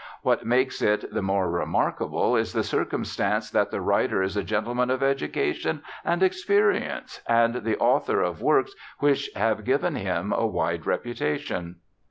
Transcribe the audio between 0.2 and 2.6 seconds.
What makes it the more remarkable is